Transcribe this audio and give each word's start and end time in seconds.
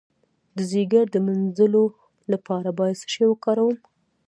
د 0.55 0.57
ځیګر 0.71 1.05
د 1.11 1.15
مینځلو 1.25 1.85
لپاره 2.31 2.69
باید 2.79 2.97
څه 3.01 3.07
شی 3.13 3.23
وکاروم؟ 3.29 3.77